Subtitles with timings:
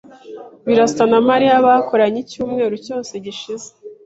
[0.65, 3.67] Birasa na Mariya bakoranye icyumweru cyose gishize.